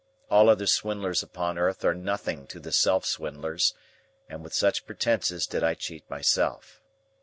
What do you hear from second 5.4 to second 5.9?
did I